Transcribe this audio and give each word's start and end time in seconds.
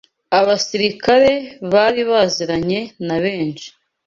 abasirikare 0.39 1.31
bari 1.71 2.01
baziranye 2.11 2.79
na 3.07 3.15
benshi 3.23 3.67